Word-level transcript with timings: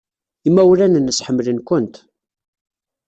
Imawlan-nnes 0.47 1.23
ḥemmlen-kent. 1.25 1.95